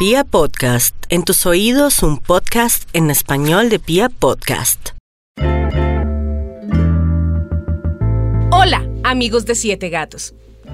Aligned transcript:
Pia 0.00 0.24
Podcast, 0.24 0.96
en 1.10 1.24
tus 1.24 1.44
oídos 1.44 2.02
un 2.02 2.16
podcast 2.16 2.88
en 2.94 3.10
español 3.10 3.68
de 3.68 3.78
Pia 3.78 4.08
Podcast. 4.08 4.92
Hola, 8.50 8.88
amigos 9.04 9.44
de 9.44 9.54
Siete 9.54 9.90
Gatos. 9.90 10.32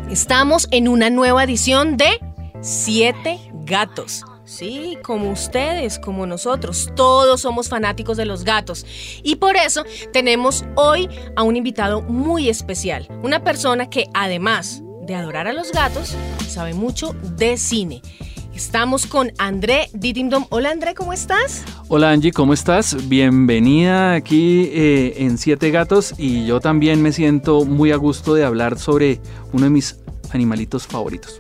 Estamos 0.08 0.68
en 0.70 0.86
una 0.86 1.10
nueva 1.10 1.42
edición 1.42 1.96
de 1.96 2.20
Siete 2.62 3.40
Gatos. 3.64 4.22
Sí, 4.44 4.96
como 5.02 5.32
ustedes, 5.32 5.98
como 5.98 6.24
nosotros, 6.26 6.92
todos 6.94 7.40
somos 7.40 7.68
fanáticos 7.68 8.16
de 8.16 8.26
los 8.26 8.44
gatos. 8.44 8.86
Y 9.24 9.34
por 9.34 9.56
eso 9.56 9.82
tenemos 10.12 10.64
hoy 10.76 11.08
a 11.34 11.42
un 11.42 11.56
invitado 11.56 12.00
muy 12.00 12.48
especial, 12.48 13.08
una 13.24 13.42
persona 13.42 13.90
que 13.90 14.04
además 14.14 14.84
de 15.02 15.16
adorar 15.16 15.48
a 15.48 15.52
los 15.52 15.72
gatos, 15.72 16.14
sabe 16.48 16.74
mucho 16.74 17.12
de 17.36 17.56
cine. 17.56 18.02
Estamos 18.56 19.06
con 19.06 19.32
André 19.36 19.90
Didimdom. 19.92 20.46
Hola 20.48 20.70
André, 20.70 20.94
¿cómo 20.94 21.12
estás? 21.12 21.62
Hola 21.88 22.10
Angie, 22.10 22.32
¿cómo 22.32 22.54
estás? 22.54 23.06
Bienvenida 23.06 24.14
aquí 24.14 24.70
eh, 24.72 25.12
en 25.18 25.36
Siete 25.36 25.70
Gatos 25.70 26.14
y 26.16 26.46
yo 26.46 26.58
también 26.58 27.02
me 27.02 27.12
siento 27.12 27.66
muy 27.66 27.92
a 27.92 27.96
gusto 27.96 28.32
de 28.32 28.46
hablar 28.46 28.78
sobre 28.78 29.20
uno 29.52 29.64
de 29.64 29.70
mis 29.70 30.00
animalitos 30.30 30.86
favoritos. 30.86 31.38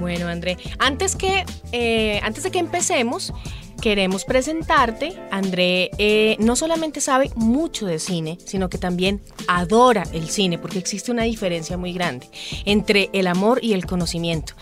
Bueno 0.00 0.26
André, 0.26 0.58
antes, 0.80 1.14
que, 1.14 1.44
eh, 1.70 2.18
antes 2.24 2.42
de 2.42 2.50
que 2.50 2.58
empecemos, 2.58 3.32
queremos 3.80 4.24
presentarte. 4.24 5.14
André 5.30 5.90
eh, 5.98 6.36
no 6.38 6.56
solamente 6.56 7.00
sabe 7.00 7.30
mucho 7.34 7.86
de 7.86 7.98
cine, 7.98 8.38
sino 8.44 8.68
que 8.68 8.78
también 8.78 9.22
adora 9.48 10.04
el 10.12 10.28
cine, 10.28 10.58
porque 10.58 10.78
existe 10.78 11.10
una 11.10 11.24
diferencia 11.24 11.76
muy 11.76 11.92
grande 11.92 12.28
entre 12.64 13.10
el 13.12 13.26
amor 13.26 13.60
y 13.62 13.72
el 13.72 13.86
conocimiento. 13.86 14.54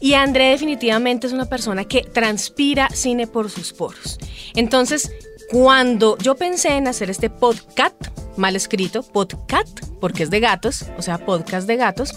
Y 0.00 0.14
André 0.14 0.50
definitivamente 0.50 1.26
es 1.26 1.32
una 1.32 1.46
persona 1.46 1.84
que 1.84 2.02
transpira 2.02 2.88
cine 2.90 3.26
por 3.26 3.50
sus 3.50 3.72
poros. 3.72 4.18
Entonces, 4.54 5.10
cuando 5.50 6.16
yo 6.18 6.34
pensé 6.36 6.76
en 6.76 6.88
hacer 6.88 7.10
este 7.10 7.30
podcast, 7.30 7.96
mal 8.36 8.56
escrito, 8.56 9.02
podcast, 9.02 9.80
porque 10.00 10.24
es 10.24 10.30
de 10.30 10.40
gatos, 10.40 10.86
o 10.98 11.02
sea, 11.02 11.18
podcast 11.24 11.66
de 11.66 11.76
gatos, 11.76 12.14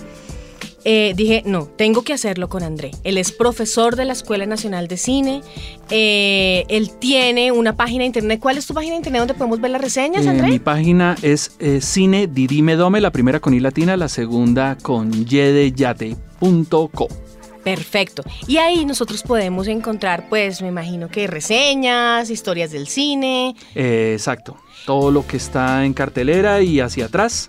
eh, 0.86 1.14
dije, 1.16 1.44
no, 1.46 1.66
tengo 1.66 2.04
que 2.04 2.14
hacerlo 2.14 2.48
con 2.50 2.64
André. 2.64 2.92
Él 3.04 3.18
es 3.18 3.32
profesor 3.32 3.96
de 3.96 4.06
la 4.06 4.14
Escuela 4.14 4.46
Nacional 4.46 4.88
de 4.88 4.98
Cine. 4.98 5.42
Eh, 5.90 6.64
él 6.70 6.92
tiene 7.00 7.52
una 7.52 7.76
página 7.76 8.02
de 8.02 8.08
internet. 8.08 8.40
¿Cuál 8.42 8.58
es 8.58 8.66
tu 8.68 8.74
página 8.74 8.92
de 8.94 8.98
internet 8.98 9.20
donde 9.22 9.34
podemos 9.34 9.60
ver 9.60 9.72
las 9.72 9.82
reseñas, 9.82 10.26
Eh, 10.26 10.30
André? 10.30 10.48
mi 10.50 10.60
página 10.60 11.16
es 11.22 11.52
Cine 11.82 12.28
Didime 12.28 12.76
Dome, 12.76 13.02
la 13.02 13.12
primera 13.12 13.40
con 13.40 13.54
I 13.54 13.60
latina, 13.60 13.98
la 13.98 14.08
segunda 14.08 14.78
con 14.82 15.12
yedeyate.co. 15.26 17.08
Perfecto. 17.64 18.24
Y 18.48 18.58
ahí 18.58 18.86
nosotros 18.86 19.24
podemos 19.24 19.68
encontrar, 19.68 20.30
pues, 20.30 20.62
me 20.62 20.70
imagino 20.70 21.10
que 21.10 21.28
reseñas, 21.28 22.30
historias 22.30 22.72
del 22.72 22.88
cine. 22.88 23.56
Eh, 23.76 24.12
exacto. 24.14 24.56
Todo 24.86 25.12
lo 25.12 25.28
que 25.28 25.36
está 25.36 25.84
en 25.84 25.94
cartelera 25.94 26.62
y 26.62 26.80
hacia 26.80 27.06
atrás, 27.08 27.48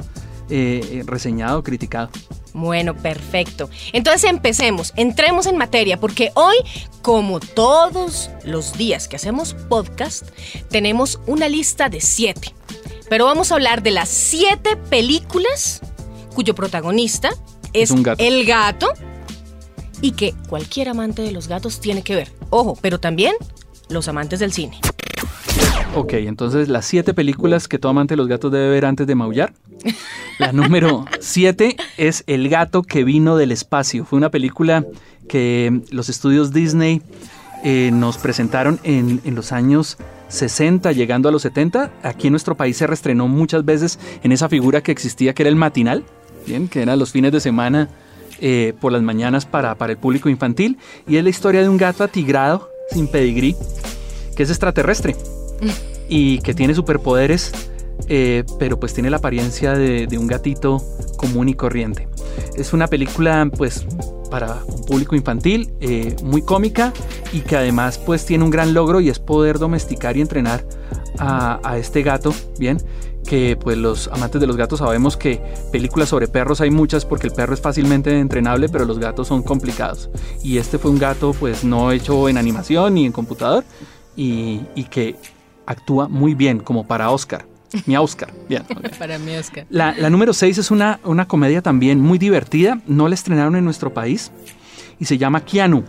eh, 0.51 1.05
reseñado, 1.07 1.63
criticado. 1.63 2.11
Bueno, 2.59 2.97
perfecto. 2.97 3.71
Entonces 3.93 4.25
empecemos, 4.29 4.93
entremos 4.97 5.47
en 5.47 5.57
materia, 5.57 5.99
porque 6.01 6.31
hoy, 6.35 6.57
como 7.03 7.39
todos 7.39 8.31
los 8.45 8.73
días 8.77 9.07
que 9.07 9.15
hacemos 9.17 9.55
podcast, 9.55 10.29
tenemos 10.69 11.21
una 11.27 11.49
lista 11.49 11.89
de 11.89 12.01
siete. 12.01 12.53
Pero 13.09 13.27
vamos 13.27 13.53
a 13.53 13.55
hablar 13.55 13.83
de 13.83 13.93
las 13.93 14.09
siete 14.09 14.77
películas 14.77 15.81
cuyo 16.35 16.55
protagonista 16.55 17.31
es, 17.73 17.85
Es 17.85 17.91
un 17.93 18.03
gato. 18.03 18.23
el 18.25 18.45
gato 18.45 18.89
y 20.01 20.13
que 20.13 20.35
cualquier 20.49 20.89
amante 20.89 21.23
de 21.23 21.31
los 21.33 21.47
gatos 21.49 21.81
tiene 21.81 22.03
que 22.03 22.17
ver. 22.17 22.33
Ojo, 22.51 22.77
pero 22.81 22.99
también 22.99 23.35
los 23.89 24.09
amantes 24.09 24.41
del 24.41 24.53
cine. 24.53 24.81
Ok, 25.95 26.15
entonces 26.15 26.69
las 26.69 26.85
siete 26.87 27.15
películas 27.15 27.67
que 27.69 27.79
todo 27.79 27.91
amante 27.91 28.13
de 28.15 28.17
los 28.19 28.29
gatos 28.29 28.51
debe 28.53 28.69
ver 28.69 28.85
antes 28.85 29.07
de 29.07 29.15
maullar. 29.15 29.55
La 30.39 30.53
número 30.53 31.05
siete 31.21 31.77
es 31.97 32.23
El 32.27 32.49
gato 32.49 32.83
que 32.83 33.05
vino 33.05 33.37
del 33.37 33.53
espacio. 33.53 34.05
Fue 34.05 34.17
una 34.17 34.31
película 34.31 34.85
que 35.29 35.81
los 35.91 36.09
estudios 36.09 36.53
Disney 36.53 37.03
eh, 37.65 37.91
nos 37.93 38.19
presentaron 38.19 38.79
en, 38.85 39.21
en 39.25 39.35
los 39.35 39.51
años 39.51 39.99
60, 40.29 40.93
llegando 40.93 41.29
a 41.29 41.33
los 41.33 41.43
70. 41.43 41.91
Aquí 42.03 42.29
en 42.29 42.33
nuestro 42.33 42.57
país 42.57 42.77
se 42.77 42.87
reestrenó 42.87 43.27
muchas 43.27 43.65
veces 43.65 43.99
en 44.23 44.31
esa 44.31 44.49
figura 44.49 44.81
que 44.81 44.93
existía, 44.93 45.35
que 45.35 45.43
era 45.43 45.51
el 45.51 45.57
matinal, 45.57 46.05
bien, 46.47 46.69
que 46.69 46.83
eran 46.83 46.99
los 46.99 47.11
fines 47.11 47.33
de 47.33 47.41
semana 47.41 47.89
eh, 48.41 48.75
por 48.81 48.93
las 48.93 49.03
mañanas 49.03 49.45
para, 49.45 49.75
para 49.75 49.93
el 49.93 49.99
público 49.99 50.29
infantil. 50.29 50.79
Y 51.09 51.17
es 51.17 51.25
la 51.25 51.31
historia 51.31 51.63
de 51.63 51.69
un 51.69 51.79
gato 51.79 52.05
atigrado, 52.05 52.71
sin 52.93 53.09
pedigrí, 53.09 53.57
que 54.37 54.45
es 54.45 54.51
extraterrestre 54.51 55.17
y 56.09 56.39
que 56.39 56.55
tiene 56.55 56.75
superpoderes, 56.75 57.53
eh, 58.09 58.45
pero 58.59 58.79
pues 58.79 58.95
tiene 58.95 59.11
la 59.11 59.17
apariencia 59.19 59.73
de, 59.73 60.07
de 60.07 60.19
un 60.19 60.27
gatito 60.27 60.83
común 61.17 61.49
y 61.49 61.55
corriente. 61.55 62.09
Es 62.57 62.73
una 62.73 62.87
película 62.87 63.51
pues 63.57 63.85
para 64.31 64.63
un 64.67 64.85
público 64.85 65.17
infantil, 65.17 65.73
eh, 65.81 66.15
muy 66.23 66.43
cómica 66.43 66.93
y 67.33 67.41
que 67.41 67.57
además 67.57 67.99
pues 67.99 68.25
tiene 68.27 68.45
un 68.45 68.51
gran 68.51 68.75
logro 68.75 69.01
y 69.01 69.09
es 69.09 69.19
poder 69.19 69.59
domesticar 69.59 70.17
y 70.17 70.21
entrenar 70.21 70.65
a, 71.19 71.61
a 71.63 71.79
este 71.79 72.03
gato, 72.03 72.35
bien, 72.59 72.79
que 73.27 73.57
pues 73.57 73.77
los 73.77 74.09
amantes 74.09 74.41
de 74.41 74.47
los 74.47 74.57
gatos 74.57 74.79
sabemos 74.79 75.17
que 75.17 75.43
películas 75.73 76.11
sobre 76.11 76.29
perros 76.29 76.61
hay 76.61 76.71
muchas 76.71 77.05
porque 77.05 77.27
el 77.27 77.33
perro 77.33 77.55
es 77.55 77.61
fácilmente 77.61 78.19
entrenable, 78.19 78.69
pero 78.69 78.85
los 78.85 78.99
gatos 78.99 79.29
son 79.29 79.43
complicados. 79.43 80.11
Y 80.43 80.59
este 80.59 80.79
fue 80.79 80.91
un 80.91 80.99
gato 80.99 81.33
pues 81.33 81.65
no 81.65 81.91
hecho 81.91 82.29
en 82.29 82.39
animación 82.39 82.95
ni 82.95 83.07
en 83.07 83.13
computador 83.13 83.65
y, 84.17 84.61
y 84.75 84.85
que 84.85 85.17
actúa 85.67 86.09
muy 86.09 86.35
bien 86.35 86.61
como 86.61 86.87
para 86.87 87.11
Oscar. 87.11 87.48
Mi 87.87 87.97
Oscar, 87.97 88.33
bien. 88.49 88.65
Para 88.99 89.19
mí, 89.19 89.35
Oscar. 89.37 89.67
La, 89.71 89.93
la 89.93 90.11
número 90.11 90.33
6 90.33 90.59
es 90.59 90.71
una, 90.71 91.01
una 91.05 91.27
comedia 91.29 91.63
también 91.63 92.01
muy 92.01 92.19
divertida. 92.19 92.81
No 92.87 93.09
la 93.09 93.15
estrenaron 93.15 93.57
en 93.57 93.65
nuestro 93.65 93.93
país 93.93 94.31
y 94.99 95.05
se 95.05 95.19
llama 95.19 95.45
Keanu. 95.45 95.85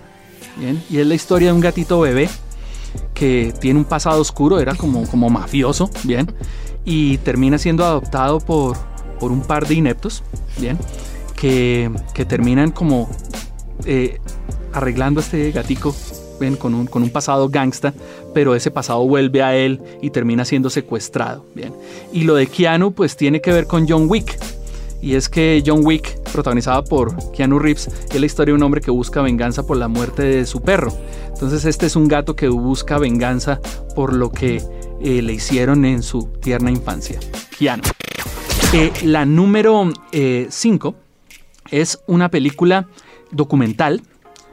Bien, 0.58 0.82
y 0.90 0.98
es 0.98 1.08
la 1.08 1.16
historia 1.16 1.50
de 1.50 1.54
un 1.54 1.62
gatito 1.62 2.00
bebé 2.02 2.30
que 3.14 3.54
tiene 3.60 3.80
un 3.80 3.86
pasado 3.86 4.22
oscuro, 4.22 4.60
era 4.60 4.76
como, 4.76 5.08
como 5.08 5.30
mafioso, 5.30 5.90
bien, 6.04 6.34
y 6.86 7.18
termina 7.20 7.58
siendo 7.58 7.86
adoptado 7.86 8.40
por, 8.40 8.78
por 9.20 9.32
un 9.32 9.42
par 9.42 9.68
de 9.68 9.76
ineptos, 9.76 10.24
bien, 10.58 10.78
que, 11.36 11.92
que 12.14 12.26
terminan 12.26 12.72
como 12.72 13.10
eh, 13.86 14.20
arreglando 14.74 15.20
a 15.20 15.24
este 15.24 15.52
gatico 15.52 15.96
con 16.58 16.74
un, 16.74 16.88
con 16.88 17.04
un 17.04 17.10
pasado 17.10 17.50
gangsta, 17.50 17.94
pero 18.34 18.56
ese 18.56 18.72
pasado 18.72 19.06
vuelve 19.06 19.44
a 19.44 19.56
él 19.56 19.82
y 20.02 20.10
termina 20.10 20.46
siendo 20.46 20.70
secuestrado. 20.70 21.46
Bien. 21.54 21.74
Y 22.14 22.24
lo 22.24 22.36
de 22.36 22.48
Keanu 22.48 22.94
pues 22.94 23.16
tiene 23.16 23.42
que 23.42 23.52
ver 23.52 23.68
con 23.68 23.88
John 23.88 24.06
Wick. 24.10 24.38
Y 25.02 25.16
es 25.16 25.30
que 25.30 25.64
John 25.66 25.86
Wick, 25.86 26.20
protagonizada 26.32 26.84
por 26.84 27.32
Keanu 27.32 27.58
Reeves, 27.60 27.88
es 27.88 28.20
la 28.20 28.26
historia 28.26 28.52
de 28.52 28.58
un 28.58 28.64
hombre 28.64 28.82
que 28.82 28.92
busca 28.92 29.22
venganza 29.22 29.66
por 29.66 29.78
la 29.78 29.88
muerte 29.88 30.24
de 30.24 30.46
su 30.46 30.62
perro. 30.62 30.92
Entonces 31.28 31.64
este 31.66 31.86
es 31.86 31.96
un 31.96 32.08
gato 32.08 32.36
que 32.36 32.50
busca 32.50 32.98
venganza 32.98 33.62
por 33.96 34.14
lo 34.14 34.30
que 34.30 34.62
eh, 35.02 35.22
le 35.22 35.34
hicieron 35.34 35.86
en 35.86 36.04
su 36.04 36.28
tierna 36.42 36.70
infancia. 36.70 37.20
Keanu. 37.58 37.84
Eh, 38.74 38.92
la 39.04 39.26
número 39.26 39.90
5 40.12 40.96
es 41.72 42.00
una 42.08 42.30
película 42.30 42.88
documental 43.32 44.02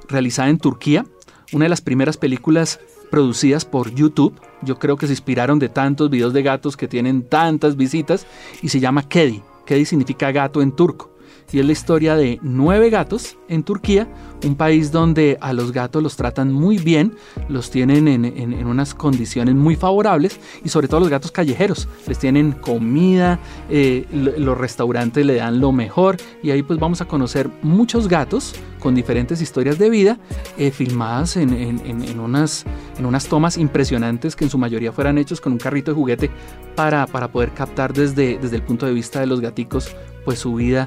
realizada 0.09 0.49
en 0.49 0.59
Turquía, 0.59 1.05
una 1.53 1.65
de 1.65 1.69
las 1.69 1.81
primeras 1.81 2.17
películas 2.17 2.81
producidas 3.11 3.65
por 3.65 3.95
YouTube. 3.95 4.41
Yo 4.63 4.79
creo 4.79 4.97
que 4.97 5.07
se 5.07 5.13
inspiraron 5.13 5.59
de 5.59 5.69
tantos 5.69 6.11
videos 6.11 6.33
de 6.33 6.43
gatos 6.43 6.77
que 6.77 6.89
tienen 6.89 7.23
tantas 7.23 7.77
visitas 7.77 8.27
y 8.63 8.69
se 8.69 8.81
llama 8.81 9.09
Kedi. 9.09 9.43
Kedi 9.65 9.85
significa 9.85 10.33
gato 10.33 10.63
en 10.63 10.73
turco. 10.73 11.16
Y 11.53 11.61
es 11.61 11.67
la 11.67 11.73
historia 11.73 12.17
de 12.17 12.39
nueve 12.43 12.91
gatos 12.91 13.37
en 13.49 13.63
Turquía, 13.63 14.09
un 14.45 14.57
país 14.57 14.91
donde 14.93 15.39
a 15.41 15.53
los 15.53 15.73
gatos 15.73 16.03
los 16.03 16.17
tratan 16.17 16.53
muy 16.53 16.77
bien, 16.79 17.15
los 17.49 17.71
tienen 17.71 18.09
en, 18.09 18.25
en- 18.25 18.67
unas 18.67 18.95
condiciones 18.95 19.55
muy 19.55 19.77
favorables 19.77 20.41
y 20.65 20.69
sobre 20.69 20.89
todo 20.89 21.01
los 21.01 21.09
gatos 21.09 21.31
callejeros. 21.31 21.89
Les 22.07 22.19
tienen 22.19 22.53
comida, 22.53 23.39
eh, 23.71 24.07
lo- 24.13 24.37
los 24.39 24.59
restaurantes 24.59 25.25
le 25.25 25.37
dan 25.37 25.61
lo 25.61 25.73
mejor 25.73 26.17
y 26.43 26.51
ahí 26.51 26.63
pues 26.63 26.79
vamos 26.81 27.01
a 27.01 27.07
conocer 27.07 27.49
muchos 27.63 28.09
gatos 28.09 28.55
con 28.81 28.95
diferentes 28.95 29.41
historias 29.41 29.79
de 29.79 29.89
vida 29.89 30.19
eh, 30.59 30.71
filmadas 30.71 31.37
en- 31.37 31.53
en 31.55 32.21
unas, 32.21 32.65
en 32.99 33.07
unas 33.07 33.27
tomas 33.27 33.57
impresionantes 33.57 34.37
que 34.37 34.45
en 34.45 34.51
su 34.51 34.59
mayoría 34.59 34.93
fueran 34.93 35.17
hechos 35.19 35.41
con 35.41 35.53
un 35.53 35.59
carrito 35.59 35.93
de 35.93 35.95
juguete 35.95 36.31
para, 36.75 37.07
para 37.07 37.29
poder 37.29 37.53
captar 37.53 37.93
desde, 37.93 38.39
desde 38.39 38.57
el 38.57 38.63
punto 38.63 38.85
de 38.87 38.93
vista 38.93 39.21
de 39.21 39.27
los 39.27 39.41
gaticos 39.41 39.95
pues 40.25 40.41
su 40.41 40.55
vida 40.55 40.87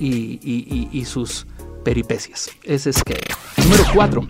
y, 0.00 1.04
sus 1.04 1.46
peripecias. 1.84 2.50
Ese 2.62 2.90
es 2.90 3.02
que. 3.04 3.18
Número 3.62 3.84
4. 3.94 4.28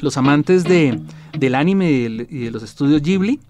Los 0.00 0.16
amantes 0.16 0.64
de, 0.64 1.00
del 1.38 1.54
anime 1.54 1.90
y 1.90 2.44
de 2.44 2.50
los 2.50 2.62
estudios 2.62 3.00
Ghibli 3.00 3.40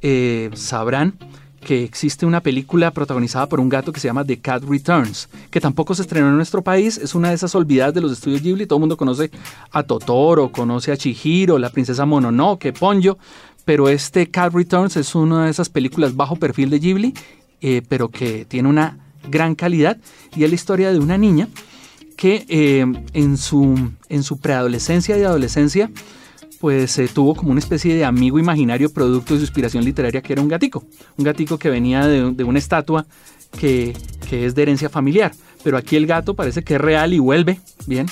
eh, 0.00 0.50
sabrán 0.54 1.14
que 1.62 1.84
existe 1.84 2.26
una 2.26 2.40
película 2.40 2.90
protagonizada 2.90 3.48
por 3.48 3.60
un 3.60 3.68
gato 3.68 3.92
que 3.92 4.00
se 4.00 4.08
llama 4.08 4.24
The 4.24 4.40
Cat 4.40 4.64
Returns, 4.64 5.28
que 5.50 5.60
tampoco 5.60 5.94
se 5.94 6.02
estrenó 6.02 6.28
en 6.28 6.36
nuestro 6.36 6.62
país, 6.62 6.98
es 6.98 7.14
una 7.14 7.28
de 7.28 7.36
esas 7.36 7.54
olvidadas 7.54 7.94
de 7.94 8.00
los 8.00 8.12
estudios 8.12 8.42
Ghibli, 8.42 8.66
todo 8.66 8.78
el 8.78 8.80
mundo 8.80 8.96
conoce 8.96 9.30
a 9.70 9.82
Totoro, 9.84 10.50
conoce 10.50 10.92
a 10.92 10.96
Chihiro, 10.96 11.58
la 11.58 11.70
princesa 11.70 12.04
Mononoke, 12.04 12.72
Ponyo, 12.72 13.16
pero 13.64 13.88
este 13.88 14.28
Cat 14.28 14.52
Returns 14.52 14.96
es 14.96 15.14
una 15.14 15.44
de 15.44 15.50
esas 15.50 15.68
películas 15.68 16.16
bajo 16.16 16.36
perfil 16.36 16.68
de 16.70 16.80
Ghibli, 16.80 17.14
eh, 17.60 17.82
pero 17.88 18.08
que 18.08 18.44
tiene 18.44 18.68
una 18.68 18.98
gran 19.28 19.54
calidad 19.54 19.98
y 20.36 20.44
es 20.44 20.50
la 20.50 20.54
historia 20.54 20.92
de 20.92 20.98
una 20.98 21.18
niña 21.18 21.48
que 22.16 22.44
eh, 22.48 22.84
en, 23.12 23.36
su, 23.36 23.90
en 24.08 24.22
su 24.22 24.38
preadolescencia 24.38 25.18
y 25.18 25.22
adolescencia 25.22 25.90
pues 26.60 26.96
eh, 26.98 27.08
tuvo 27.12 27.34
como 27.34 27.50
una 27.50 27.58
especie 27.58 27.94
de 27.94 28.04
amigo 28.04 28.38
imaginario 28.38 28.92
producto 28.92 29.34
de 29.34 29.40
su 29.40 29.44
inspiración 29.44 29.84
literaria 29.84 30.22
que 30.22 30.32
era 30.32 30.42
un 30.42 30.48
gatico, 30.48 30.84
un 31.16 31.24
gatico 31.24 31.58
que 31.58 31.70
venía 31.70 32.06
de, 32.06 32.44
una 32.44 32.58
estatua 32.58 33.04
que, 33.58 33.96
que, 34.28 34.46
es 34.46 34.54
de 34.54 34.62
herencia 34.62 34.88
familiar, 34.88 35.32
pero 35.64 35.76
aquí 35.76 35.96
el 35.96 36.06
gato 36.06 36.34
parece 36.34 36.62
que 36.62 36.74
es 36.74 36.80
real 36.80 37.12
y 37.12 37.18
vuelve, 37.18 37.60
bien, 37.86 38.06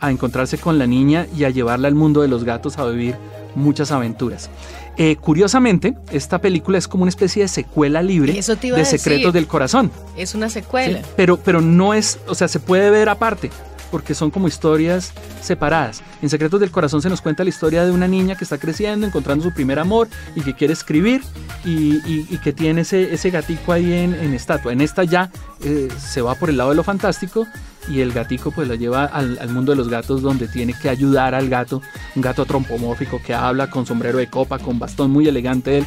a 0.00 0.10
encontrarse 0.10 0.58
con 0.58 0.80
la 0.80 0.86
niña 0.88 1.28
y 1.36 1.44
a 1.44 1.50
llevarla 1.50 1.86
al 1.86 1.94
mundo 1.94 2.22
de 2.22 2.28
los 2.28 2.42
gatos 2.42 2.76
a 2.78 2.86
vivir 2.86 3.14
muchas 3.54 3.92
aventuras. 3.92 4.50
Eh, 4.98 5.16
curiosamente, 5.16 5.94
esta 6.10 6.40
película 6.40 6.78
es 6.78 6.86
como 6.86 7.02
una 7.02 7.08
especie 7.08 7.42
de 7.42 7.48
secuela 7.48 8.02
libre 8.02 8.34
de 8.34 8.84
Secretos 8.84 9.32
del 9.32 9.46
Corazón. 9.46 9.90
Es 10.16 10.34
una 10.34 10.50
secuela. 10.50 11.00
pero, 11.16 11.38
pero 11.38 11.60
no 11.60 11.94
es, 11.94 12.18
o 12.26 12.34
sea, 12.34 12.48
se 12.48 12.60
puede 12.60 12.90
ver 12.90 13.08
aparte 13.08 13.50
porque 13.92 14.14
son 14.14 14.30
como 14.30 14.48
historias 14.48 15.12
separadas. 15.42 16.02
En 16.22 16.30
Secretos 16.30 16.58
del 16.58 16.70
Corazón 16.70 17.02
se 17.02 17.10
nos 17.10 17.20
cuenta 17.20 17.44
la 17.44 17.50
historia 17.50 17.84
de 17.84 17.92
una 17.92 18.08
niña 18.08 18.34
que 18.34 18.42
está 18.42 18.56
creciendo, 18.56 19.06
encontrando 19.06 19.44
su 19.44 19.52
primer 19.52 19.78
amor 19.78 20.08
y 20.34 20.40
que 20.40 20.54
quiere 20.54 20.72
escribir 20.72 21.20
y, 21.62 22.38
que 22.38 22.52
tiene 22.52 22.80
ese, 22.80 23.12
ese 23.12 23.30
gatico 23.30 23.70
ahí 23.70 23.92
en, 23.92 24.34
estatua. 24.34 24.72
En 24.72 24.80
esta 24.80 25.04
ya 25.04 25.30
eh, 25.62 25.88
se 25.98 26.22
va 26.22 26.34
por 26.34 26.48
el 26.48 26.56
lado 26.56 26.70
de 26.70 26.76
lo 26.76 26.82
fantástico 26.82 27.46
y 27.86 28.00
el 28.00 28.12
gatico 28.12 28.50
pues 28.50 28.66
la 28.66 28.76
lleva 28.76 29.04
al, 29.04 29.48
mundo 29.50 29.72
de 29.72 29.76
los 29.76 29.88
gatos 29.88 30.22
donde 30.22 30.48
tiene 30.48 30.72
que 30.72 30.88
ayudar 30.88 31.34
al 31.34 31.50
gato, 31.50 31.82
un 32.16 32.22
gato 32.22 32.46
trompomórfico 32.46 33.20
que 33.22 33.34
habla 33.34 33.68
con 33.68 33.84
sombrero 33.84 34.18
de 34.18 34.28
copa, 34.28 34.58
con 34.58 34.78
bastón 34.78 35.10
muy 35.10 35.28
elegante 35.28 35.78
él, 35.78 35.86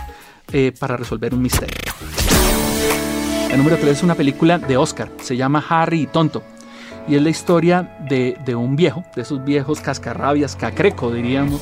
eh, 0.53 0.71
para 0.79 0.95
resolver 0.95 1.33
un 1.33 1.41
misterio. 1.41 1.75
El 3.49 3.57
número 3.57 3.77
3 3.77 3.97
es 3.97 4.03
una 4.03 4.13
película 4.13 4.59
de 4.59 4.77
Oscar, 4.77 5.09
se 5.23 5.35
llama 5.35 5.65
Harry 5.67 6.01
y 6.01 6.07
Tonto 6.07 6.43
y 7.07 7.15
es 7.15 7.21
la 7.21 7.29
historia 7.29 7.97
de, 8.09 8.55
un 8.55 8.75
viejo, 8.75 9.03
de 9.15 9.21
esos 9.21 9.43
viejos 9.43 9.79
cascarrabias, 9.79 10.55
cacreco 10.55 11.11
diríamos, 11.11 11.61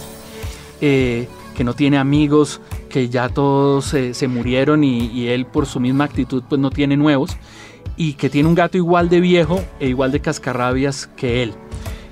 eh, 0.82 1.28
que 1.56 1.64
no 1.64 1.74
tiene 1.74 1.98
amigos, 1.98 2.62
que 2.90 3.10
ya 3.10 3.30
todos 3.30 3.86
se 3.86 4.28
murieron 4.28 4.84
y, 4.84 5.28
él 5.28 5.46
por 5.46 5.66
su 5.66 5.80
misma 5.80 6.06
actitud 6.06 6.44
pues 6.48 6.60
no 6.60 6.70
tiene 6.70 6.98
nuevos, 6.98 7.38
y 7.96 8.14
que 8.14 8.30
tiene 8.30 8.50
un 8.50 8.56
gato 8.56 8.78
igual 8.78 9.10
de 9.10 9.20
viejo 9.20 9.64
e 9.80 9.88
igual 9.90 10.12
de 10.12 10.20
cascarrabias 10.20 11.08
que 11.08 11.44
él. 11.44 11.54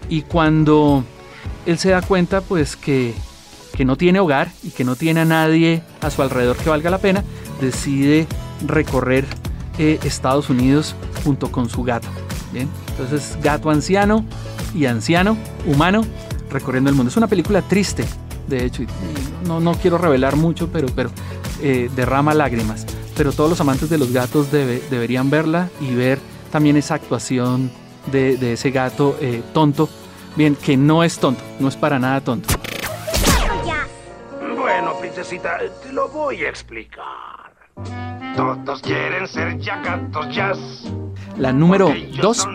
Y 0.09 0.23
cuando 0.23 1.03
él 1.65 1.77
se 1.77 1.89
da 1.89 2.01
cuenta 2.01 2.41
pues 2.41 2.75
que, 2.75 3.13
que 3.75 3.85
no 3.85 3.95
tiene 3.95 4.19
hogar 4.19 4.51
y 4.63 4.69
que 4.71 4.83
no 4.83 4.95
tiene 4.95 5.21
a 5.21 5.25
nadie 5.25 5.81
a 6.01 6.09
su 6.09 6.21
alrededor 6.21 6.57
que 6.57 6.69
valga 6.69 6.89
la 6.89 6.99
pena, 6.99 7.23
decide 7.59 8.27
recorrer 8.65 9.25
eh, 9.77 9.99
Estados 10.03 10.49
Unidos 10.49 10.95
junto 11.23 11.51
con 11.51 11.69
su 11.69 11.83
gato. 11.83 12.09
Bien, 12.51 12.69
entonces 12.89 13.37
gato 13.41 13.69
anciano 13.69 14.25
y 14.75 14.85
anciano, 14.85 15.37
humano, 15.65 16.03
recorriendo 16.49 16.89
el 16.89 16.95
mundo. 16.95 17.09
Es 17.09 17.17
una 17.17 17.27
película 17.27 17.61
triste, 17.61 18.05
de 18.47 18.65
hecho, 18.65 18.83
no, 19.45 19.59
no 19.59 19.73
quiero 19.75 19.97
revelar 19.97 20.35
mucho, 20.35 20.69
pero, 20.71 20.87
pero 20.95 21.09
eh, 21.61 21.89
derrama 21.95 22.33
lágrimas. 22.33 22.85
Pero 23.15 23.31
todos 23.31 23.49
los 23.49 23.61
amantes 23.61 23.89
de 23.89 23.97
los 23.97 24.11
gatos 24.11 24.51
deberían 24.51 25.29
verla 25.29 25.69
y 25.79 25.93
ver 25.93 26.19
también 26.51 26.77
esa 26.77 26.95
actuación 26.95 27.71
de, 28.11 28.53
ese 28.53 28.71
gato 28.71 29.17
eh, 29.21 29.41
tonto. 29.53 29.89
Bien, 30.35 30.55
que 30.55 30.77
no 30.77 31.03
es 31.03 31.19
tonto, 31.19 31.41
no 31.59 31.67
es 31.67 31.75
para 31.75 31.99
nada 31.99 32.21
tonto. 32.21 32.49
Bueno, 34.57 34.97
princesita, 34.99 35.59
te 35.83 35.91
lo 35.91 36.07
voy 36.09 36.43
a 36.43 36.49
explicar. 36.49 37.51
Todos 38.35 38.81
quieren 38.81 39.27
ser 39.27 39.59
ya 39.59 39.81
gatos 39.81 40.33
jazz. 40.33 40.91
La 41.41 41.53
número 41.53 41.91
dos 42.21 42.47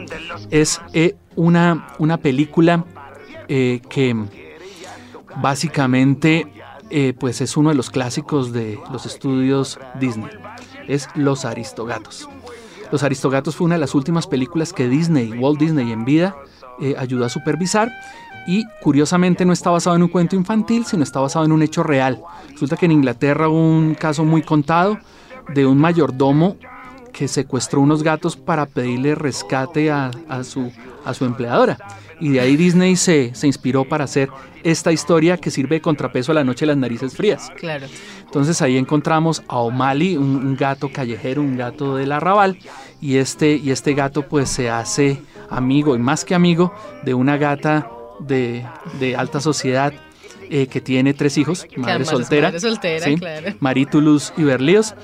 es 0.53 0.81
eh, 0.93 1.17
una, 1.35 1.89
una 1.99 2.19
película 2.19 2.85
eh, 3.49 3.81
que 3.91 4.15
básicamente 5.43 6.47
eh, 6.91 7.13
pues 7.19 7.41
es 7.41 7.57
uno 7.57 7.71
de 7.71 7.75
los 7.75 7.91
clásicos 7.91 8.53
de 8.53 8.79
los 8.93 9.05
estudios 9.05 9.81
Disney. 9.99 10.31
Es 10.87 11.09
Los 11.17 11.45
Aristogatos. 11.45 12.29
Los 12.93 13.03
Aristogatos 13.03 13.57
fue 13.57 13.65
una 13.65 13.75
de 13.75 13.81
las 13.81 13.97
últimas 13.97 14.29
películas 14.29 14.73
que 14.73 14.89
Disney, 14.89 15.33
Walt 15.33 15.59
Disney 15.59 15.91
en 15.91 16.05
vida, 16.05 16.37
ayudó 16.97 17.25
a 17.25 17.29
supervisar 17.29 17.91
y 18.47 18.63
curiosamente 18.85 19.45
no 19.45 19.53
está 19.53 19.71
basado 19.71 19.97
en 19.97 20.05
un 20.05 20.09
cuento 20.11 20.37
infantil, 20.37 20.87
sino 20.87 21.03
está 21.03 21.19
basado 21.19 21.45
en 21.45 21.51
un 21.51 21.63
hecho 21.63 21.83
real. 21.83 22.23
Resulta 22.53 22.77
que 22.77 22.87
en 22.87 22.93
Inglaterra 22.93 23.49
hubo 23.49 23.59
un 23.59 23.97
caso 23.97 24.25
muy 24.25 24.43
contado 24.43 24.97
de 25.53 25.67
un 25.67 25.77
mayordomo 25.77 26.57
que 27.17 27.29
secuestró 27.29 27.81
unos 27.81 28.03
gatos 28.03 28.37
para 28.37 28.67
pedirle 28.67 29.15
rescate 29.15 29.91
a, 29.91 30.11
su, 30.45 30.71
a 31.05 31.15
su 31.15 31.25
empleadora. 31.25 31.79
Y 32.21 32.29
de 32.31 32.41
ahí 32.41 32.57
Disney 32.57 32.95
se, 32.97 33.35
se, 33.35 33.47
inspiró 33.47 33.89
para 33.89 34.05
hacer 34.05 34.29
esta 34.63 34.93
historia 34.93 35.39
que 35.39 35.51
sirve 35.51 35.77
de 35.77 35.81
contrapeso 35.81 36.33
a 36.33 36.35
la 36.35 36.45
noche 36.45 36.61
de 36.61 36.69
las 36.69 36.77
narices 36.77 37.17
frías. 37.17 37.51
Claro. 37.57 37.87
Entonces 38.25 38.61
ahí 38.61 38.77
encontramos 38.77 39.43
a 39.49 39.59
O'Malley, 39.59 40.17
un, 40.19 40.57
gato 40.57 40.91
callejero, 40.93 41.41
un 41.41 41.57
gato 41.57 41.97
del 41.97 42.13
arrabal, 42.13 42.59
y 43.01 43.17
este, 43.17 43.57
y 43.57 43.71
este 43.71 43.95
gato 43.95 44.29
pues 44.29 44.51
se 44.51 44.69
hace 44.69 45.21
amigo, 45.49 45.95
y 45.97 45.99
más 45.99 46.25
que 46.25 46.35
amigo, 46.35 46.75
de 47.03 47.15
una 47.15 47.39
gata 47.39 47.91
de, 48.21 48.65
de 49.01 49.17
alta 49.17 49.41
sociedad 49.41 49.95
eh, 50.51 50.67
que 50.67 50.81
tiene 50.81 51.13
tres 51.13 51.39
hijos, 51.39 51.67
madre 51.77 52.05
soltera, 52.05 52.49
madre 52.49 52.61
soltera 52.61 53.07
claro. 53.17 53.57
Maritulus 53.59 54.33
y 54.37 54.45
Berlíos 54.45 54.95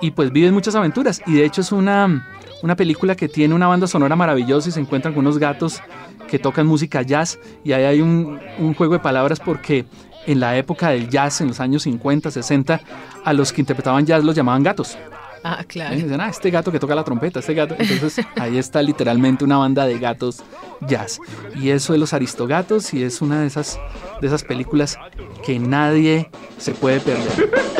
y 0.00 0.10
pues 0.10 0.32
viven 0.32 0.54
muchas 0.54 0.74
aventuras. 0.74 1.22
Y 1.26 1.34
de 1.34 1.44
hecho 1.44 1.60
es 1.60 1.72
una, 1.72 2.26
una 2.62 2.76
película 2.76 3.14
que 3.14 3.28
tiene 3.28 3.54
una 3.54 3.66
banda 3.66 3.86
sonora 3.86 4.16
maravillosa 4.16 4.68
y 4.68 4.72
se 4.72 4.80
encuentran 4.80 5.14
con 5.14 5.26
unos 5.26 5.38
gatos 5.38 5.80
que 6.28 6.38
tocan 6.38 6.66
música 6.66 7.02
jazz 7.02 7.38
y 7.64 7.72
ahí 7.72 7.84
hay 7.84 8.00
un, 8.00 8.38
un 8.58 8.74
juego 8.74 8.94
de 8.94 9.00
palabras 9.00 9.40
porque 9.40 9.84
en 10.26 10.40
la 10.40 10.56
época 10.56 10.90
del 10.90 11.08
jazz, 11.08 11.40
en 11.40 11.48
los 11.48 11.60
años 11.60 11.82
50, 11.82 12.30
60, 12.30 12.80
a 13.24 13.32
los 13.32 13.52
que 13.52 13.62
interpretaban 13.62 14.06
jazz 14.06 14.22
los 14.22 14.34
llamaban 14.34 14.62
gatos. 14.62 14.96
Ah, 15.42 15.64
claro. 15.66 15.96
dicen, 15.96 16.20
ah, 16.20 16.28
este 16.28 16.50
gato 16.50 16.70
que 16.70 16.78
toca 16.78 16.94
la 16.94 17.02
trompeta, 17.02 17.40
este 17.40 17.54
gato. 17.54 17.74
Entonces 17.78 18.24
ahí 18.36 18.58
está 18.58 18.82
literalmente 18.82 19.44
una 19.44 19.56
banda 19.56 19.86
de 19.86 19.98
gatos 19.98 20.42
jazz. 20.86 21.18
Y 21.56 21.70
eso 21.70 21.92
de 21.92 21.98
los 21.98 22.12
aristogatos 22.12 22.92
y 22.92 23.02
es 23.02 23.22
una 23.22 23.40
de 23.40 23.46
esas, 23.46 23.80
de 24.20 24.26
esas 24.26 24.44
películas 24.44 24.98
que 25.44 25.58
nadie 25.58 26.30
se 26.58 26.72
puede 26.72 27.00
perder. 27.00 27.79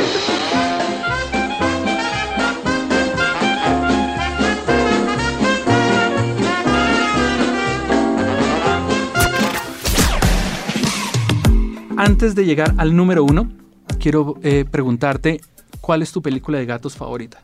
Antes 12.02 12.34
de 12.34 12.46
llegar 12.46 12.74
al 12.78 12.96
número 12.96 13.22
uno, 13.24 13.52
quiero 13.98 14.38
eh, 14.42 14.64
preguntarte, 14.64 15.38
¿cuál 15.82 16.00
es 16.00 16.12
tu 16.12 16.22
película 16.22 16.56
de 16.56 16.64
gatos 16.64 16.96
favorita? 16.96 17.42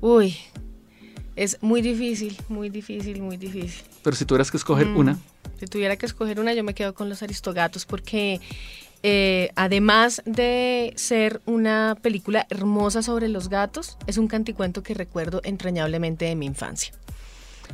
Uy, 0.00 0.34
es 1.36 1.58
muy 1.60 1.82
difícil, 1.82 2.38
muy 2.48 2.70
difícil, 2.70 3.20
muy 3.20 3.36
difícil. 3.36 3.84
Pero 4.02 4.16
si 4.16 4.24
tuvieras 4.24 4.50
que 4.50 4.56
escoger 4.56 4.86
mm, 4.86 4.96
una. 4.96 5.18
Si 5.60 5.66
tuviera 5.66 5.96
que 5.96 6.06
escoger 6.06 6.40
una, 6.40 6.54
yo 6.54 6.64
me 6.64 6.72
quedo 6.72 6.94
con 6.94 7.10
los 7.10 7.22
Aristogatos 7.22 7.84
porque 7.84 8.40
eh, 9.02 9.50
además 9.56 10.22
de 10.24 10.94
ser 10.96 11.42
una 11.44 11.98
película 12.00 12.46
hermosa 12.48 13.02
sobre 13.02 13.28
los 13.28 13.50
gatos, 13.50 13.98
es 14.06 14.16
un 14.16 14.26
canticuento 14.26 14.82
que 14.82 14.94
recuerdo 14.94 15.42
entrañablemente 15.44 16.24
de 16.24 16.34
mi 16.34 16.46
infancia. 16.46 16.94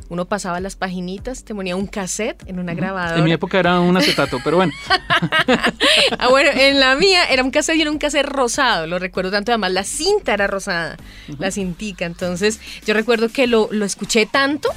Uno 0.09 0.25
pasaba 0.25 0.59
las 0.59 0.75
paginitas, 0.75 1.43
te 1.43 1.55
ponía 1.55 1.75
un 1.75 1.87
cassette 1.87 2.43
en 2.47 2.59
una 2.59 2.73
grabadora. 2.73 3.17
En 3.17 3.23
mi 3.23 3.31
época 3.31 3.59
era 3.59 3.79
un 3.79 3.95
acetato, 3.97 4.39
pero 4.43 4.57
bueno. 4.57 4.73
ah, 6.19 6.29
bueno, 6.29 6.49
en 6.53 6.79
la 6.79 6.95
mía 6.95 7.25
era 7.25 7.43
un 7.43 7.51
cassette 7.51 7.77
y 7.77 7.81
era 7.81 7.91
un 7.91 7.97
cassette 7.97 8.25
rosado, 8.25 8.87
lo 8.87 8.99
recuerdo 8.99 9.31
tanto, 9.31 9.51
además 9.51 9.71
la 9.71 9.83
cinta 9.83 10.33
era 10.33 10.47
rosada, 10.47 10.97
la 11.39 11.51
cintica, 11.51 12.05
entonces 12.05 12.59
yo 12.85 12.93
recuerdo 12.93 13.29
que 13.29 13.47
lo, 13.47 13.69
escuché 13.83 14.25
tanto 14.25 14.69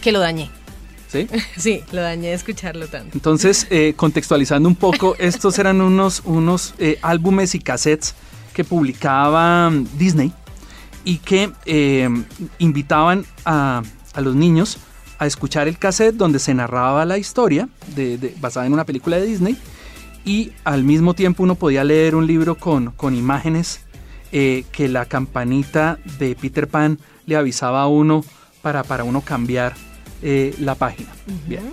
que 0.00 0.12
lo 0.12 0.20
dañé. 0.20 0.50
¿Sí? 1.08 1.28
Sí, 1.56 1.82
lo 1.92 2.00
dañé 2.00 2.28
de 2.28 2.34
escucharlo 2.34 2.86
tanto. 2.88 3.10
Entonces, 3.14 3.66
eh, 3.70 3.92
contextualizando 3.96 4.68
un 4.68 4.76
poco, 4.76 5.14
estos 5.18 5.58
eran 5.58 5.80
unos, 5.80 6.22
unos 6.24 6.74
eh, 6.78 6.98
álbumes 7.02 7.54
y 7.54 7.60
cassettes 7.60 8.14
que 8.52 8.64
publicaba 8.64 9.70
Disney 9.96 10.32
y 11.04 11.18
que 11.18 11.50
eh, 11.66 12.08
invitaban 12.58 13.24
a 13.44 13.82
a 14.14 14.20
los 14.20 14.34
niños 14.34 14.78
a 15.18 15.26
escuchar 15.26 15.68
el 15.68 15.78
cassette 15.78 16.16
donde 16.16 16.38
se 16.38 16.54
narraba 16.54 17.04
la 17.04 17.18
historia 17.18 17.68
de, 17.94 18.34
basada 18.40 18.66
en 18.66 18.72
una 18.72 18.84
película 18.84 19.18
de 19.18 19.26
Disney 19.26 19.56
y 20.24 20.52
al 20.64 20.84
mismo 20.84 21.14
tiempo 21.14 21.42
uno 21.42 21.54
podía 21.54 21.84
leer 21.84 22.14
un 22.14 22.26
libro 22.26 22.56
con, 22.56 22.90
con 22.92 23.14
imágenes 23.14 23.80
eh, 24.32 24.64
que 24.72 24.88
la 24.88 25.04
campanita 25.06 25.98
de 26.18 26.34
Peter 26.34 26.68
Pan 26.68 26.98
le 27.26 27.36
avisaba 27.36 27.82
a 27.82 27.86
uno 27.86 28.24
para, 28.62 28.82
para 28.82 29.04
uno 29.04 29.20
cambiar 29.20 29.74
eh, 30.22 30.54
la 30.58 30.74
página. 30.74 31.10
Bien, 31.46 31.70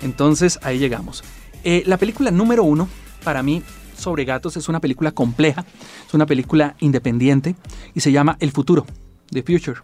entonces 0.00 0.58
ahí 0.62 0.78
llegamos. 0.78 1.24
Eh, 1.64 1.84
la 1.86 1.96
película 1.96 2.30
número 2.30 2.64
uno, 2.64 2.88
para 3.24 3.42
mí, 3.42 3.62
sobre 3.96 4.24
gatos, 4.24 4.56
es 4.56 4.68
una 4.68 4.80
película 4.80 5.12
compleja, 5.12 5.64
es 6.06 6.12
una 6.12 6.26
película 6.26 6.76
independiente 6.80 7.54
y 7.94 8.00
se 8.00 8.12
llama 8.12 8.36
El 8.40 8.50
futuro, 8.50 8.84
The 9.30 9.42
Future. 9.42 9.80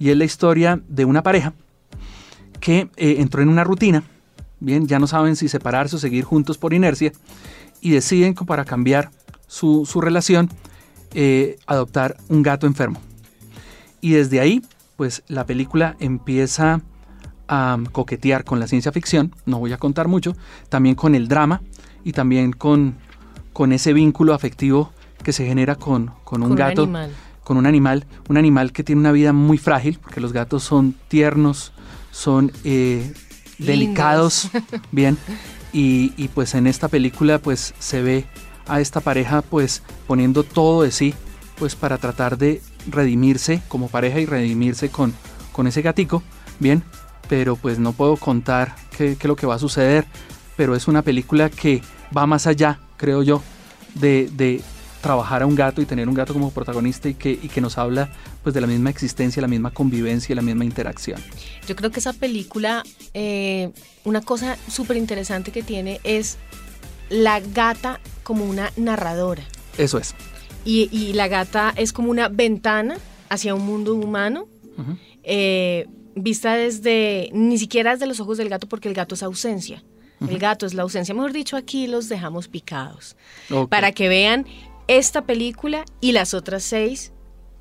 Y 0.00 0.10
es 0.10 0.16
la 0.16 0.24
historia 0.24 0.80
de 0.88 1.04
una 1.04 1.22
pareja 1.22 1.52
que 2.58 2.88
entró 2.96 3.42
en 3.42 3.48
una 3.48 3.62
rutina, 3.62 4.02
bien, 4.58 4.88
ya 4.88 4.98
no 4.98 5.06
saben 5.06 5.36
si 5.36 5.46
separarse 5.46 5.94
o 5.94 5.98
seguir 5.98 6.24
juntos 6.24 6.58
por 6.58 6.74
inercia, 6.74 7.12
y 7.80 7.90
deciden 7.90 8.34
para 8.34 8.64
cambiar 8.64 9.10
su, 9.46 9.86
su 9.86 10.00
relación, 10.00 10.48
eh, 11.14 11.58
adoptar 11.66 12.16
un 12.28 12.42
gato 12.42 12.66
enfermo. 12.66 12.98
Y 14.00 14.12
desde 14.12 14.40
ahí, 14.40 14.62
pues 14.96 15.22
la 15.28 15.44
película 15.44 15.96
empieza 16.00 16.80
a 17.46 17.78
coquetear 17.92 18.44
con 18.44 18.58
la 18.58 18.68
ciencia 18.68 18.92
ficción, 18.92 19.34
no 19.44 19.58
voy 19.58 19.72
a 19.72 19.78
contar 19.78 20.08
mucho, 20.08 20.34
también 20.70 20.94
con 20.94 21.14
el 21.14 21.28
drama 21.28 21.60
y 22.04 22.12
también 22.12 22.52
con, 22.52 22.96
con 23.52 23.72
ese 23.72 23.92
vínculo 23.92 24.32
afectivo 24.32 24.92
que 25.22 25.32
se 25.34 25.44
genera 25.46 25.74
con, 25.74 26.12
con 26.24 26.42
un 26.42 26.54
gato, 26.54 26.88
con 27.50 27.56
un 27.56 27.66
animal, 27.66 28.06
un 28.28 28.36
animal 28.36 28.70
que 28.70 28.84
tiene 28.84 29.00
una 29.00 29.10
vida 29.10 29.32
muy 29.32 29.58
frágil, 29.58 29.98
porque 30.00 30.20
los 30.20 30.32
gatos 30.32 30.62
son 30.62 30.94
tiernos, 31.08 31.72
son 32.12 32.52
eh, 32.62 33.12
delicados, 33.58 34.50
bien, 34.92 35.18
y, 35.72 36.12
y, 36.16 36.28
pues 36.28 36.54
en 36.54 36.68
esta 36.68 36.86
película 36.86 37.40
pues 37.40 37.74
se 37.80 38.02
ve 38.02 38.24
a 38.68 38.80
esta 38.80 39.00
pareja 39.00 39.42
pues 39.42 39.82
poniendo 40.06 40.44
todo 40.44 40.82
de 40.82 40.92
sí 40.92 41.12
pues 41.58 41.74
para 41.74 41.98
tratar 41.98 42.38
de 42.38 42.62
redimirse 42.88 43.60
como 43.66 43.88
pareja 43.88 44.20
y 44.20 44.26
redimirse 44.26 44.90
con, 44.90 45.12
con 45.50 45.66
ese 45.66 45.82
gatico, 45.82 46.22
bien, 46.60 46.84
pero 47.28 47.56
pues 47.56 47.80
no 47.80 47.90
puedo 47.94 48.16
contar 48.16 48.76
qué, 48.96 49.16
qué 49.16 49.26
es 49.26 49.28
lo 49.28 49.34
que 49.34 49.48
va 49.48 49.56
a 49.56 49.58
suceder, 49.58 50.06
pero 50.56 50.76
es 50.76 50.86
una 50.86 51.02
película 51.02 51.50
que 51.50 51.82
va 52.16 52.26
más 52.26 52.46
allá, 52.46 52.78
creo 52.96 53.24
yo, 53.24 53.42
de, 53.96 54.30
de 54.34 54.62
trabajar 55.00 55.42
a 55.42 55.46
un 55.46 55.54
gato 55.54 55.80
y 55.80 55.86
tener 55.86 56.08
un 56.08 56.14
gato 56.14 56.32
como 56.32 56.50
protagonista 56.50 57.08
y 57.08 57.14
que, 57.14 57.30
y 57.30 57.48
que 57.48 57.60
nos 57.60 57.78
habla 57.78 58.10
pues 58.42 58.54
de 58.54 58.60
la 58.60 58.66
misma 58.66 58.90
existencia, 58.90 59.40
la 59.40 59.48
misma 59.48 59.70
convivencia, 59.70 60.34
la 60.34 60.42
misma 60.42 60.64
interacción. 60.64 61.20
Yo 61.66 61.74
creo 61.76 61.90
que 61.90 62.00
esa 62.00 62.12
película, 62.12 62.82
eh, 63.14 63.70
una 64.04 64.20
cosa 64.20 64.56
súper 64.68 64.96
interesante 64.96 65.52
que 65.52 65.62
tiene 65.62 66.00
es 66.04 66.36
la 67.08 67.40
gata 67.40 68.00
como 68.22 68.44
una 68.44 68.72
narradora. 68.76 69.42
Eso 69.78 69.98
es. 69.98 70.14
Y, 70.64 70.88
y 70.92 71.14
la 71.14 71.28
gata 71.28 71.72
es 71.76 71.92
como 71.92 72.10
una 72.10 72.28
ventana 72.28 72.98
hacia 73.30 73.54
un 73.54 73.64
mundo 73.64 73.94
humano, 73.94 74.46
uh 74.76 74.82
-huh. 74.82 74.98
eh, 75.22 75.86
vista 76.14 76.54
desde, 76.54 77.30
ni 77.32 77.56
siquiera 77.58 77.92
desde 77.92 78.06
los 78.06 78.20
ojos 78.20 78.36
del 78.36 78.48
gato, 78.48 78.68
porque 78.68 78.88
el 78.88 78.94
gato 78.94 79.14
es 79.14 79.22
ausencia. 79.22 79.82
El 80.28 80.38
gato 80.38 80.66
es 80.66 80.74
la 80.74 80.82
ausencia. 80.82 81.14
Mejor 81.14 81.32
dicho, 81.32 81.56
aquí 81.56 81.86
los 81.86 82.10
dejamos 82.10 82.46
picados. 82.46 83.16
Okay. 83.48 83.66
Para 83.68 83.92
que 83.92 84.06
vean 84.06 84.44
esta 84.90 85.24
película 85.24 85.84
y 86.00 86.10
las 86.12 86.34
otras 86.34 86.64
seis 86.64 87.12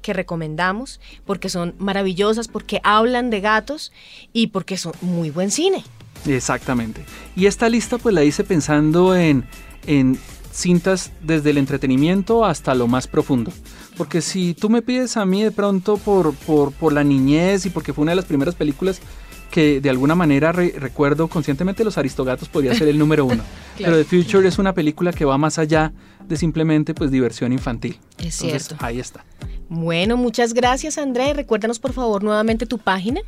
que 0.02 0.14
recomendamos, 0.14 1.00
porque 1.26 1.50
son 1.50 1.76
maravillosas, 1.78 2.48
porque 2.48 2.82
hablan 2.84 3.30
de 3.30 3.40
gatos 3.40 3.92
y 4.34 4.48
porque 4.48 4.78
son 4.78 4.94
muy 5.02 5.30
buen 5.30 5.52
cine. 5.52 5.84
Exactamente. 6.26 7.06
Y 7.36 7.46
esta 7.46 7.70
lista 7.70 8.00
pues 8.00 8.16
la 8.16 8.24
hice 8.24 8.44
pensando 8.44 9.16
en, 9.16 9.46
en 9.86 10.18
cintas 10.52 11.12
desde 11.22 11.52
el 11.52 11.60
entretenimiento 11.60 12.46
hasta 12.46 12.74
lo 12.74 12.88
más 12.88 13.06
profundo. 13.08 13.52
Porque 13.96 14.22
si 14.22 14.56
tú 14.56 14.70
me 14.70 14.82
pides 14.82 15.16
a 15.16 15.26
mí 15.26 15.44
de 15.44 15.52
pronto 15.52 15.98
por, 15.98 16.34
por, 16.34 16.72
por 16.72 16.94
la 16.94 17.04
niñez 17.04 17.66
y 17.66 17.70
porque 17.70 17.94
fue 17.94 18.02
una 18.04 18.14
de 18.14 18.18
las 18.18 18.26
primeras 18.26 18.56
películas 18.56 19.02
que 19.50 19.82
de 19.82 19.89
alguna 19.89 20.15
manera 20.15 20.51
re 20.51 20.74
recuerdo 20.77 21.27
conscientemente 21.27 21.84
Los 21.84 21.98
Aristogatos 21.98 22.50
podría 22.50 22.74
ser 22.75 22.88
el 22.88 22.98
número 22.98 23.25
uno. 23.25 23.44
claro. 23.77 23.94
Pero 23.94 23.98
The 23.98 24.03
Future 24.03 24.48
es 24.48 24.58
una 24.60 24.74
película 24.74 25.12
que 25.12 25.25
va 25.25 25.38
más 25.38 25.58
allá 25.60 25.91
de 26.27 26.38
simplemente 26.38 26.94
pues 26.94 27.12
diversión 27.12 27.51
infantil. 27.51 28.00
Es 28.18 28.41
Entonces, 28.41 28.68
cierto. 28.68 28.86
Ahí 28.86 29.00
está. 29.00 29.25
Bueno, 29.70 30.18
muchas 30.18 30.53
gracias 30.53 30.98
André. 30.98 31.34
Recuérdanos 31.34 31.79
por 31.79 31.94
favor 31.94 32.24
nuevamente 32.24 32.65
tu 32.65 32.77
página. 32.77 33.22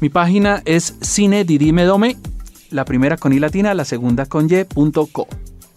Mi 0.00 0.08
página 0.08 0.62
es 0.64 0.96
Cine 1.00 1.44
Didi 1.44 1.72
Medome, 1.72 2.16
la 2.70 2.84
primera 2.84 3.16
con 3.16 3.32
I 3.32 3.38
latina, 3.38 3.74
la 3.74 3.84
segunda 3.84 4.26
con 4.26 4.48
Y.co. 4.50 5.28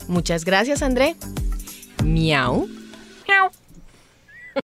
Muchas 0.07 0.45
gracias 0.45 0.81
André. 0.81 1.15
Miau. 2.03 2.67